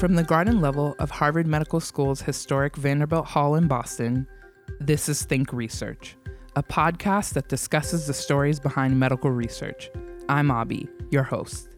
[0.00, 4.26] From the garden level of Harvard Medical School's historic Vanderbilt Hall in Boston,
[4.80, 6.16] this is Think Research,
[6.56, 9.90] a podcast that discusses the stories behind medical research.
[10.26, 11.68] I'm Abby, your host.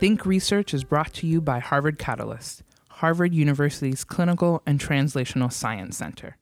[0.00, 5.98] Think Research is brought to you by Harvard Catalyst, Harvard University's Clinical and Translational Science
[5.98, 6.38] Center.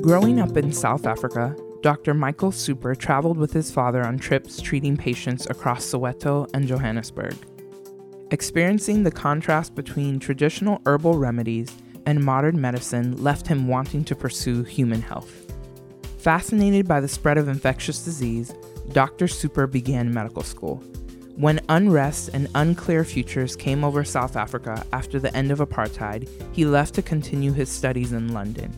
[0.00, 2.12] Growing up in South Africa, Dr.
[2.12, 7.34] Michael Super traveled with his father on trips treating patients across Soweto and Johannesburg.
[8.30, 11.74] Experiencing the contrast between traditional herbal remedies
[12.04, 15.52] and modern medicine left him wanting to pursue human health.
[16.18, 18.54] Fascinated by the spread of infectious disease,
[18.92, 19.26] Dr.
[19.26, 20.76] Super began medical school.
[21.36, 26.66] When unrest and unclear futures came over South Africa after the end of apartheid, he
[26.66, 28.76] left to continue his studies in London.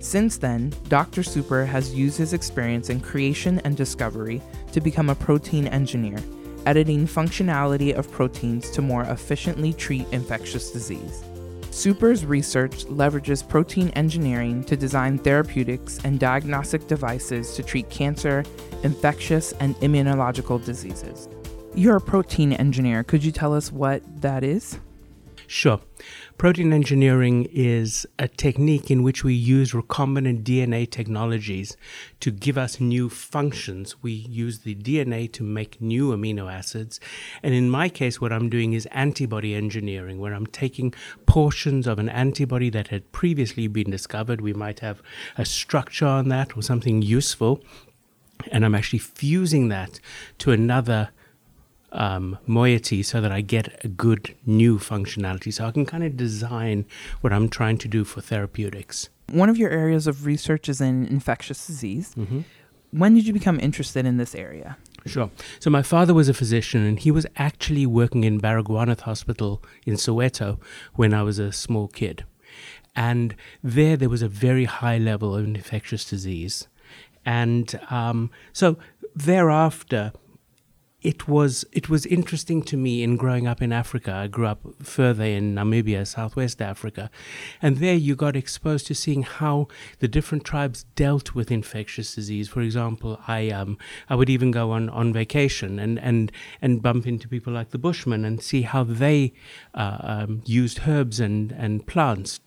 [0.00, 1.22] Since then, Dr.
[1.22, 4.40] Super has used his experience in creation and discovery
[4.72, 6.16] to become a protein engineer,
[6.64, 11.22] editing functionality of proteins to more efficiently treat infectious disease.
[11.70, 18.42] Super's research leverages protein engineering to design therapeutics and diagnostic devices to treat cancer,
[18.82, 21.28] infectious, and immunological diseases.
[21.74, 23.04] You're a protein engineer.
[23.04, 24.80] Could you tell us what that is?
[25.46, 25.80] Sure.
[26.40, 31.76] Protein engineering is a technique in which we use recombinant DNA technologies
[32.20, 34.02] to give us new functions.
[34.02, 36.98] We use the DNA to make new amino acids.
[37.42, 40.94] And in my case, what I'm doing is antibody engineering, where I'm taking
[41.26, 44.40] portions of an antibody that had previously been discovered.
[44.40, 45.02] We might have
[45.36, 47.62] a structure on that or something useful.
[48.50, 50.00] And I'm actually fusing that
[50.38, 51.10] to another
[51.92, 55.52] um, moiety so that I get a good new functionality.
[55.52, 56.86] So I can kind of design
[57.20, 59.08] what I'm trying to do for therapeutics.
[59.30, 62.14] One of your areas of research is in infectious disease.
[62.16, 62.40] Mm-hmm.
[62.92, 64.76] When did you become interested in this area?
[65.06, 65.30] Sure.
[65.60, 69.94] So my father was a physician, and he was actually working in Baragwanath Hospital in
[69.94, 70.58] Soweto
[70.94, 72.24] when I was a small kid.
[72.96, 76.66] And there, there was a very high level of infectious disease.
[77.24, 78.76] And um, so
[79.14, 80.12] thereafter,
[81.02, 84.12] it was it was interesting to me in growing up in Africa.
[84.12, 87.10] I grew up further in Namibia, Southwest Africa,
[87.62, 89.68] and there you got exposed to seeing how
[90.00, 92.48] the different tribes dealt with infectious disease.
[92.48, 93.78] For example, I um
[94.08, 96.30] I would even go on, on vacation and, and
[96.60, 99.32] and bump into people like the Bushmen and see how they
[99.74, 102.40] uh, um, used herbs and and plants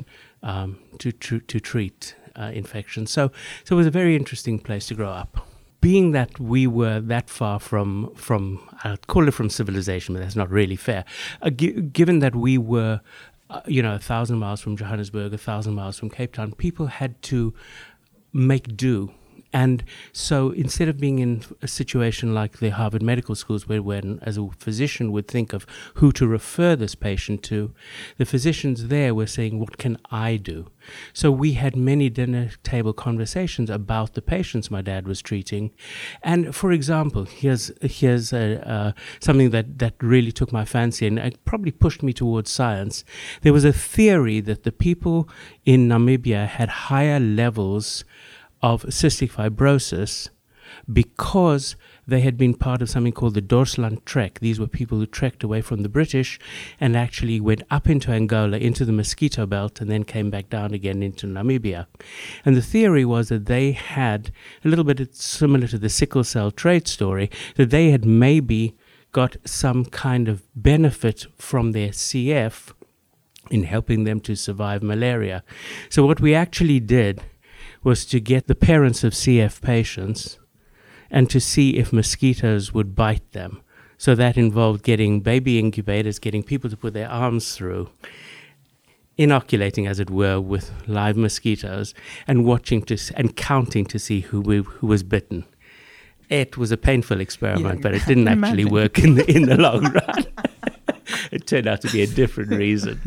[0.44, 3.10] um, to, to to treat uh, infections.
[3.10, 3.32] So
[3.64, 5.48] so it was a very interesting place to grow up
[5.84, 10.36] being that we were that far from from I'd call it from civilization, but that's
[10.36, 11.04] not really fair.
[11.42, 13.02] Uh, g- given that we were,
[13.50, 16.88] uh, you know, a thousand miles from Johannesburg, a thousand miles from Cape Town, people
[16.88, 17.54] had to
[18.32, 19.12] make do
[19.54, 24.20] and so instead of being in a situation like the Harvard Medical Schools, where when
[24.24, 27.72] as a physician would think of who to refer this patient to,
[28.18, 30.72] the physicians there were saying, What can I do?
[31.14, 35.72] So we had many dinner table conversations about the patients my dad was treating.
[36.24, 41.46] And for example, here's here's a, uh, something that, that really took my fancy and
[41.46, 43.06] probably pushed me towards science.
[43.42, 45.30] There was a theory that the people
[45.64, 48.04] in Namibia had higher levels
[48.64, 50.30] of cystic fibrosis
[50.92, 51.76] because
[52.08, 54.40] they had been part of something called the Dorsland Trek.
[54.40, 56.40] These were people who trekked away from the British
[56.80, 60.74] and actually went up into Angola, into the mosquito belt, and then came back down
[60.74, 61.86] again into Namibia.
[62.44, 64.32] And the theory was that they had,
[64.66, 68.76] a little bit similar to the sickle cell trait story, that they had maybe
[69.12, 72.74] got some kind of benefit from their CF
[73.52, 75.44] in helping them to survive malaria.
[75.90, 77.22] So, what we actually did
[77.84, 80.40] was to get the parents of CF patients
[81.12, 83.62] and to see if mosquitoes would bite them.
[83.98, 87.90] So that involved getting baby incubators, getting people to put their arms through,
[89.18, 91.94] inoculating, as it were, with live mosquitoes,
[92.28, 95.46] and watching to and counting to see who who was bitten.
[96.30, 99.58] It was a painful experiment, yeah, but it didn't actually work in the in the
[99.58, 100.26] long run.
[101.32, 103.00] it turned out to be a different reason.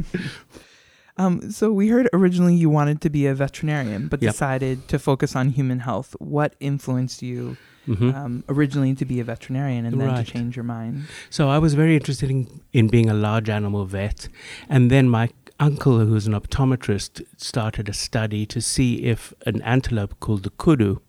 [1.16, 4.32] Um, so we heard originally you wanted to be a veterinarian, but yep.
[4.32, 6.14] decided to focus on human health.
[6.18, 7.56] What influenced you
[7.88, 8.10] mm-hmm.
[8.14, 10.26] um, originally to be a veterinarian and then right.
[10.26, 11.06] to change your mind?
[11.30, 14.28] So I was very interested in, in being a large animal vet,
[14.68, 19.62] and then my uncle, who was an optometrist, started a study to see if an
[19.62, 21.00] antelope called the kudu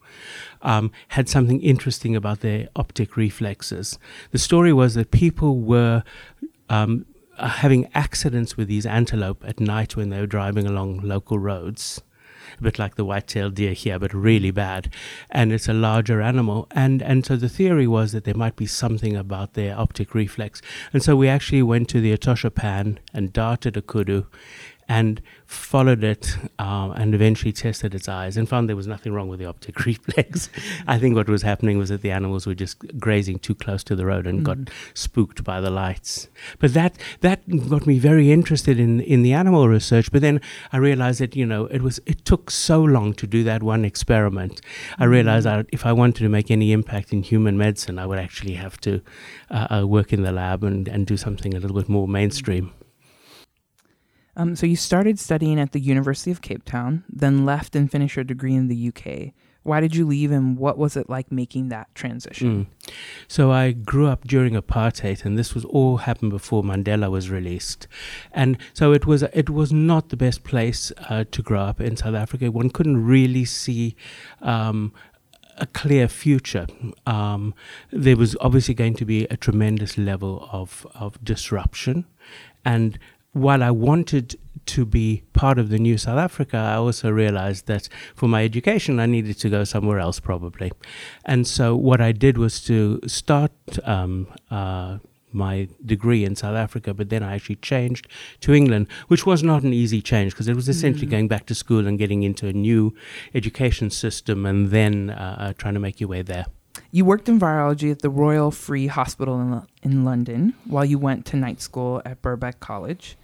[0.62, 4.00] um, had something interesting about their optic reflexes.
[4.32, 6.04] The story was that people were
[6.70, 7.06] um,
[7.38, 12.02] Uh, having accidents with these antelope at night when they were driving along local roads.
[12.58, 14.92] a bit like the white-tailed deer here, but really bad.
[15.30, 16.68] And it's a larger animal.
[16.72, 20.62] And, and so the theory was that there might be something about their optic reflex.
[20.94, 24.26] And so we actually went to the Etosha pan and darted a kudu
[24.90, 29.28] and followed it um, and eventually tested its eyes and found there was nothing wrong
[29.28, 30.50] with the optic reflex.
[30.88, 33.96] I think what was happening was that the animals were just grazing too close to
[33.96, 34.64] the road and mm-hmm.
[34.64, 36.30] got spooked by the lights.
[36.60, 40.12] But that that got me very interested in in the animal research.
[40.12, 40.42] But then
[40.72, 43.86] I realized that you know it was it took so long to do that one
[43.86, 44.62] experiment.
[44.98, 45.12] I mm-hmm.
[45.12, 48.54] realized that if I wanted to make any impact in human medicine, I would actually
[48.54, 49.02] have to
[49.52, 52.74] uh, uh, work in the lab and, and do something a little bit more mainstream.
[54.38, 58.16] Um, so you started studying at the University of Cape Town, then left and finished
[58.16, 59.34] your degree in the UK.
[59.64, 62.68] Why did you leave, and what was it like making that transition?
[62.88, 62.94] Mm.
[63.28, 67.88] So I grew up during apartheid, and this was all happened before Mandela was released,
[68.32, 71.98] and so it was it was not the best place uh, to grow up in
[71.98, 72.50] South Africa.
[72.50, 73.96] One couldn't really see.
[74.42, 74.94] Um,
[75.60, 76.68] a clear future.
[77.08, 77.56] Um,
[77.90, 82.06] there was obviously going to be a tremendous level of, of disruption,
[82.64, 83.00] and
[83.34, 84.36] while I wanted
[84.68, 89.00] to be part of the new South Africa, I also realized that for my education,
[89.00, 90.72] I needed to go somewhere else probably.
[91.26, 93.52] And so what I did was to start
[93.86, 94.98] um, uh,
[95.32, 98.08] my degree in South Africa, but then I actually changed
[98.42, 101.12] to England, which was not an easy change because it was essentially mm-hmm.
[101.12, 102.94] going back to school and getting into a new
[103.34, 106.46] education system and then uh, uh, trying to make your way there.
[106.92, 111.26] You worked in virology at the Royal Free Hospital in, in London while you went
[111.28, 113.18] to night school at Birkbeck College.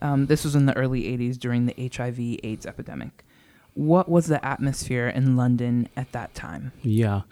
[0.00, 3.24] Um, this was in the early 80s during the HIV AIDS epidemic.
[3.74, 6.72] What was the atmosphere in London at that time?
[6.82, 7.22] Yeah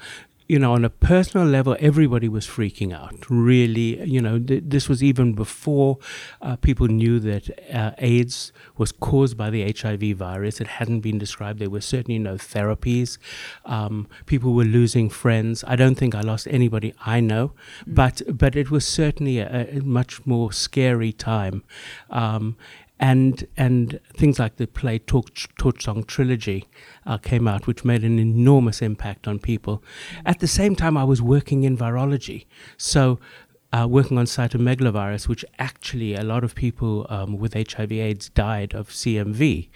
[0.48, 3.28] you know, on a personal level, everybody was freaking out.
[3.28, 5.98] Really, you know, th- this was even before
[6.40, 10.60] uh, people knew that uh, AIDS was caused by the HIV virus.
[10.60, 11.58] It hadn't been described.
[11.58, 13.18] There were certainly no therapies.
[13.64, 15.64] Um, people were losing friends.
[15.66, 17.48] I don't think I lost anybody I know,
[17.84, 17.94] mm.
[17.94, 21.64] but but it was certainly a, a much more scary time.
[22.10, 22.56] Um,
[22.98, 26.64] and and things like the play Torch, Torch Song Trilogy
[27.04, 29.82] uh, came out, which made an enormous impact on people.
[30.24, 32.46] At the same time, I was working in virology,
[32.76, 33.18] so
[33.72, 38.88] uh, working on cytomegalovirus, which actually a lot of people um, with HIV/AIDS died of
[38.88, 39.68] CMV,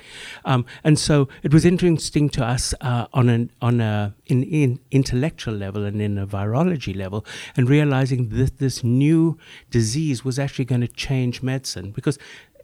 [0.45, 4.81] um, and so it was interesting to us uh, on an on a in, in
[4.91, 7.27] intellectual level and in a virology level,
[7.57, 9.37] and realizing that this new
[9.71, 11.91] disease was actually going to change medicine.
[11.91, 12.19] Because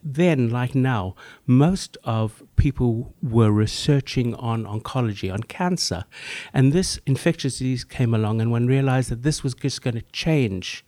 [0.08, 1.16] then, like now,
[1.46, 6.04] most of people were researching on oncology, on cancer.
[6.54, 10.02] And this infectious disease came along, and one realized that this was just going to
[10.12, 10.84] change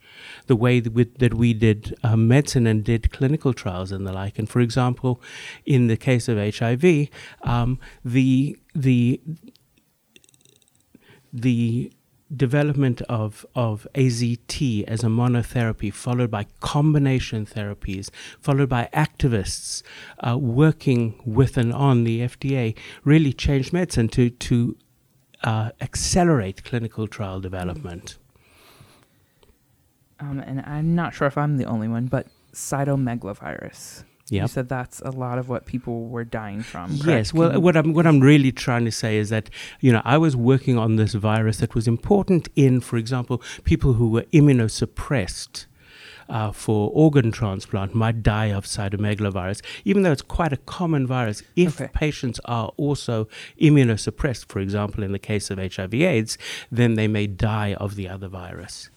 [0.47, 4.13] the way that we, that we did uh, medicine and did clinical trials and the
[4.13, 4.39] like.
[4.39, 5.21] And for example,
[5.65, 7.09] in the case of HIV,
[7.41, 9.19] um, the the
[11.33, 11.91] the
[12.35, 18.09] development of, of AZT as a monotherapy, followed by combination therapies,
[18.39, 19.81] followed by activists
[20.19, 24.77] uh, working with and on the FDA, really changed medicine to, to
[25.43, 28.17] uh, accelerate clinical trial development.
[30.19, 34.03] Um, and I'm not sure if I'm the only one, but cytomegalovirus.
[34.31, 34.41] Yep.
[34.41, 36.89] You said that's a lot of what people were dying from.
[36.99, 37.07] Correct?
[37.07, 37.33] Yes.
[37.33, 39.49] Well, what I'm what I'm really trying to say is that
[39.79, 43.93] you know I was working on this virus that was important in, for example, people
[43.93, 45.65] who were immunosuppressed.
[46.27, 51.41] Uh, for organ transplant might die of cytomegalovirus, even though it's quite a common virus.
[51.55, 51.89] If okay.
[51.91, 53.27] patients are also
[53.59, 56.37] immunosuppressed, for example, in the case of HIV/AIDS,
[56.71, 58.91] then they may die of the other virus.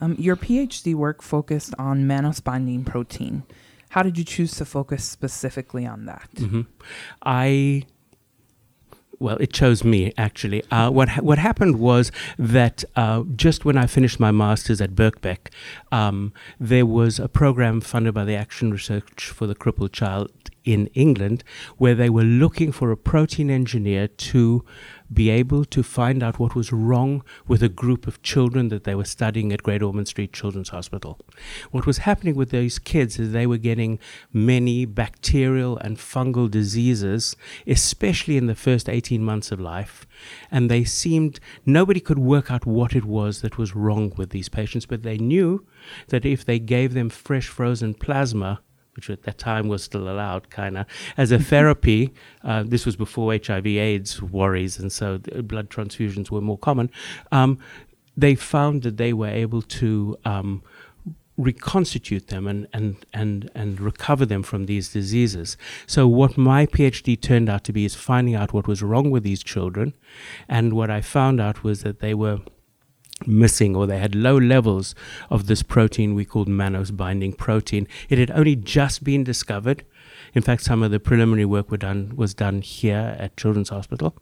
[0.00, 3.42] Um, your PhD work focused on mannose binding protein.
[3.90, 6.28] How did you choose to focus specifically on that?
[6.36, 6.62] Mm-hmm.
[7.22, 7.84] I
[9.20, 10.62] well, it chose me actually.
[10.70, 14.90] Uh, what ha- what happened was that uh, just when I finished my masters at
[14.90, 15.48] Birkbeck,
[15.90, 20.30] um, there was a program funded by the Action Research for the Crippled Child
[20.64, 21.42] in England
[21.78, 24.64] where they were looking for a protein engineer to
[25.12, 28.94] be able to find out what was wrong with a group of children that they
[28.94, 31.18] were studying at Great Ormond Street Children's Hospital.
[31.70, 33.98] What was happening with those kids is they were getting
[34.32, 37.36] many bacterial and fungal diseases,
[37.66, 40.06] especially in the first 18 months of life.
[40.50, 44.48] And they seemed, nobody could work out what it was that was wrong with these
[44.48, 45.66] patients, but they knew
[46.08, 48.60] that if they gave them fresh frozen plasma,
[48.98, 50.86] which at that time was still allowed, kind of,
[51.16, 52.12] as a therapy.
[52.42, 56.90] Uh, this was before HIV/AIDS worries, and so blood transfusions were more common.
[57.30, 57.58] Um,
[58.16, 60.64] they found that they were able to um,
[61.36, 65.56] reconstitute them and, and, and, and recover them from these diseases.
[65.86, 69.22] So, what my PhD turned out to be is finding out what was wrong with
[69.22, 69.94] these children.
[70.48, 72.40] And what I found out was that they were
[73.26, 74.94] missing or they had low levels
[75.30, 77.86] of this protein we called mannose binding protein.
[78.08, 79.84] It had only just been discovered.
[80.34, 84.14] In fact, some of the preliminary work done, was done here at Children's Hospital.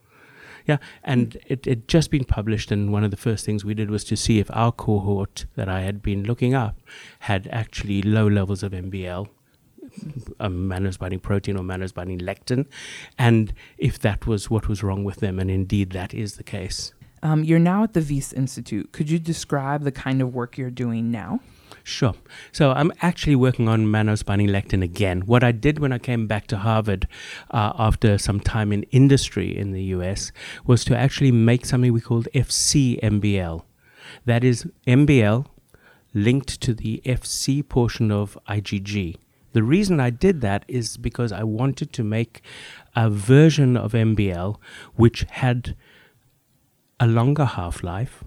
[0.66, 3.88] Yeah, and it had just been published, and one of the first things we did
[3.88, 6.76] was to see if our cohort that I had been looking up
[7.20, 9.28] had actually low levels of MBL,
[10.40, 12.66] a mannose binding protein or mannose binding lectin,
[13.16, 16.92] and if that was what was wrong with them, and indeed that is the case.
[17.26, 18.92] Um, you're now at the Wyss Institute.
[18.92, 21.40] Could you describe the kind of work you're doing now?
[21.82, 22.14] Sure.
[22.52, 25.22] So I'm actually working on mannose binding lectin again.
[25.22, 27.08] What I did when I came back to Harvard
[27.50, 30.30] uh, after some time in industry in the US
[30.66, 33.64] was to actually make something we called FC MBL.
[34.24, 35.46] That is MBL
[36.14, 39.16] linked to the FC portion of IgG.
[39.52, 42.40] The reason I did that is because I wanted to make
[42.94, 44.58] a version of MBL
[44.94, 45.74] which had
[46.98, 48.24] a longer half life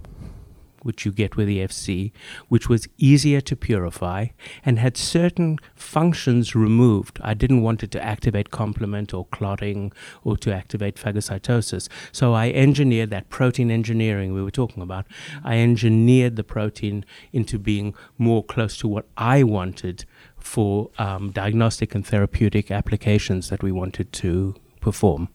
[0.84, 2.12] which you get with the FC,
[2.48, 4.28] which was easier to purify
[4.66, 7.20] and had certain functions removed.
[7.22, 9.92] I didn't want it to activate complement or clotting
[10.24, 11.88] or to activate phagocytosis.
[12.12, 15.06] So I engineered that protein engineering we were talking about.
[15.44, 20.06] I engineered the protein into being more close to what I wanted
[20.38, 25.30] for um, diagnostic and therapeutic applications that we wanted to perform.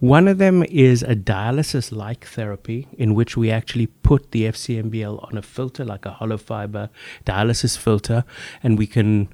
[0.00, 5.24] One of them is a dialysis like therapy in which we actually put the FCMBL
[5.30, 6.90] on a filter, like a hollow fiber
[7.24, 8.24] dialysis filter,
[8.62, 9.28] and we can.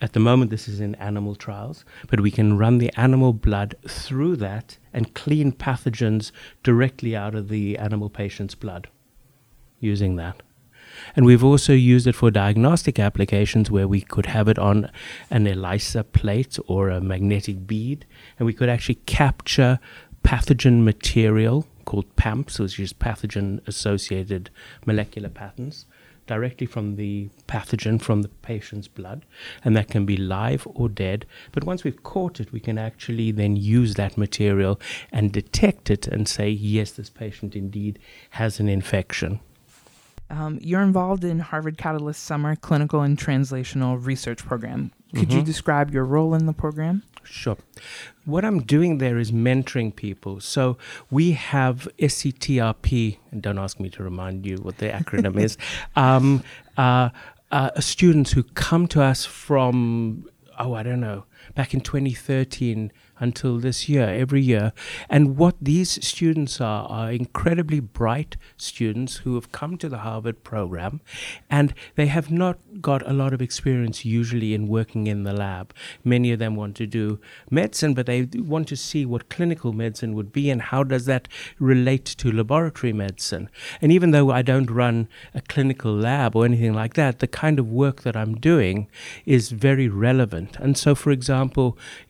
[0.00, 3.74] At the moment, this is in animal trials, but we can run the animal blood
[3.88, 6.30] through that and clean pathogens
[6.62, 8.88] directly out of the animal patient's blood
[9.80, 10.42] using that.
[11.16, 14.90] And we've also used it for diagnostic applications where we could have it on
[15.30, 18.06] an ELISA plate or a magnetic bead,
[18.38, 19.78] and we could actually capture
[20.22, 24.50] pathogen material called PAMPs, which is pathogen associated
[24.86, 25.86] molecular patterns,
[26.26, 29.24] directly from the pathogen from the patient's blood,
[29.64, 31.26] and that can be live or dead.
[31.52, 34.80] But once we've caught it, we can actually then use that material
[35.12, 37.98] and detect it and say, yes, this patient indeed
[38.30, 39.40] has an infection.
[40.30, 44.90] Um, you're involved in Harvard Catalyst Summer Clinical and Translational Research Program.
[45.14, 45.38] Could mm-hmm.
[45.38, 47.02] you describe your role in the program?
[47.22, 47.56] Sure.
[48.24, 50.40] What I'm doing there is mentoring people.
[50.40, 50.76] So
[51.10, 55.56] we have SCTRP, and don't ask me to remind you what the acronym is,
[55.96, 56.42] um,
[56.76, 57.10] uh,
[57.50, 60.28] uh, students who come to us from,
[60.58, 64.72] oh, I don't know, back in 2013 until this year, every year.
[65.08, 70.42] And what these students are are incredibly bright students who have come to the Harvard
[70.42, 71.00] program
[71.48, 75.72] and they have not got a lot of experience usually in working in the lab.
[76.02, 77.20] Many of them want to do
[77.50, 81.28] medicine, but they want to see what clinical medicine would be and how does that
[81.58, 83.48] relate to laboratory medicine.
[83.80, 87.58] And even though I don't run a clinical lab or anything like that, the kind
[87.58, 88.88] of work that I'm doing
[89.24, 90.56] is very relevant.
[90.58, 91.33] And so, for example,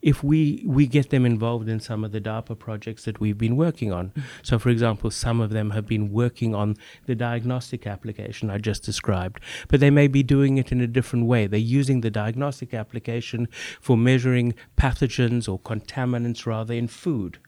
[0.03, 3.57] if we, we get them involved in some of the DARPA projects that we've been
[3.57, 4.09] working on.
[4.09, 4.21] Mm-hmm.
[4.43, 6.77] So, for example, some of them have been working on
[7.07, 11.27] the diagnostic application I just described, but they may be doing it in a different
[11.27, 11.47] way.
[11.47, 13.49] They're using the diagnostic application
[13.81, 17.39] for measuring pathogens or contaminants rather in food.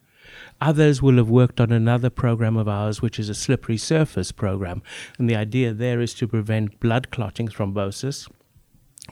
[0.61, 4.83] Others will have worked on another program of ours, which is a slippery surface program.
[5.18, 8.28] And the idea there is to prevent blood clotting thrombosis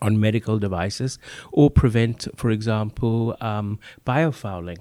[0.03, 1.19] on medical devices
[1.53, 4.79] or prevent, for example, um, biofouling.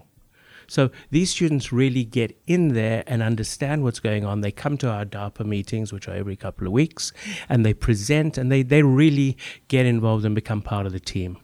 [0.67, 4.41] So these students really get in there and understand what's going on.
[4.41, 7.11] They come to our DARPA meetings, which are every couple of weeks,
[7.49, 11.37] and they present and they, they really get involved and become part of the team.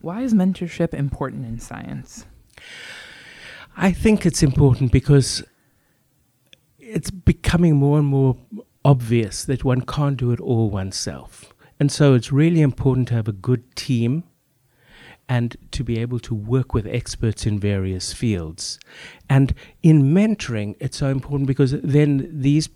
[0.00, 2.26] Why is mentorship important in science?
[3.76, 5.42] I think it's important because
[6.78, 8.36] it's becoming more and more
[8.84, 11.53] obvious that one can't do it all oneself.
[11.80, 14.24] And so it's really important to have a good team
[15.28, 18.78] and to be able to work with experts in various fields.
[19.28, 22.68] And in mentoring, it's so important because then these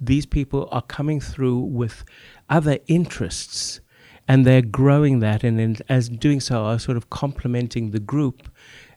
[0.00, 2.04] these people are coming through with
[2.48, 3.80] other interests
[4.28, 8.48] and they're growing that and in, as doing so are sort of complementing the group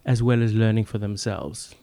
[0.05, 1.73] as well as learning for themselves.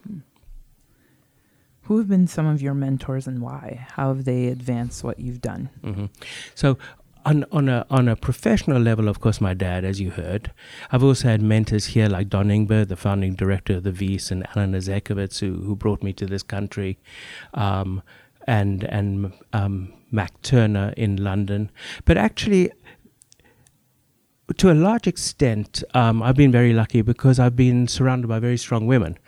[1.83, 3.87] Who have been some of your mentors and why?
[3.91, 5.69] How have they advanced what you've done?
[5.83, 6.07] Mm-hmm.
[6.55, 6.79] So
[7.25, 10.53] on on a on a professional level, of course, my dad, as you heard.
[10.91, 14.47] I've also had mentors here like Don Ingber, the founding director of the Wyss, and
[14.55, 16.99] Alan Ezekowitz, who who brought me to this country,
[17.55, 18.03] um,
[18.47, 21.71] and and um, Mac Turner in London.
[22.05, 22.73] But actually,
[24.57, 28.59] to a large extent, um, I've been very lucky because I've been surrounded by very
[28.59, 29.19] strong women